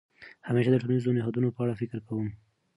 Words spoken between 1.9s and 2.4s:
کوم.